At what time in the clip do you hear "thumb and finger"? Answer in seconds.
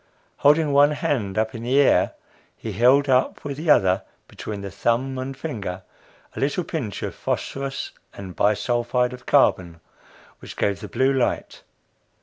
4.71-5.83